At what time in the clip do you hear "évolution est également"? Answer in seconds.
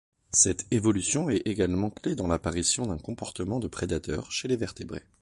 0.73-1.91